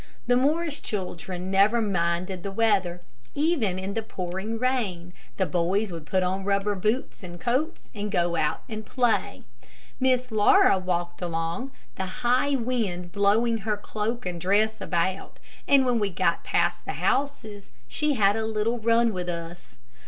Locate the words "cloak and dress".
13.77-14.81